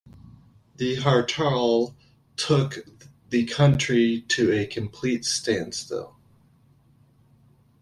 The 0.77 0.95
Hartal 0.95 1.93
took 2.35 2.87
the 3.29 3.45
country 3.45 4.21
to 4.29 4.51
a 4.51 4.65
complete 4.65 5.25
standstill. 5.25 6.17